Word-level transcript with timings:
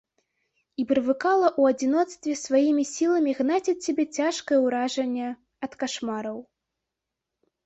І 0.83 0.83
прывыкала 0.91 1.43
ў 1.59 1.73
адзіноце 1.73 2.33
сваімі 2.45 2.85
сіламі 2.93 3.31
гнаць 3.43 3.69
ад 3.75 3.79
сябе 3.89 4.03
цяжкае 4.17 4.59
ўражанне 4.65 5.29
ад 5.69 5.77
кашмараў. 5.85 6.37